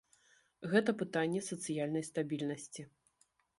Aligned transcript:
Гэта 0.71 0.95
пытанне 1.01 1.43
сацыяльнай 1.51 2.03
стабільнасці. 2.09 2.81